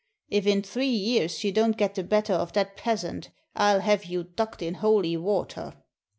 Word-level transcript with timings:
If 0.29 0.47
in 0.47 0.63
three 0.63 0.87
years 0.89 1.43
you 1.43 1.51
don't 1.51 1.77
get 1.77 1.93
the 1.93 2.01
better 2.03 2.33
of 2.33 2.53
that 2.53 2.75
peasant, 2.75 3.29
I 3.55 3.73
'11 3.73 3.85
have 3.85 4.05
you 4.05 4.23
ducked 4.23 4.63
in 4.63 4.73
holy 4.73 5.15
water!" 5.15 5.75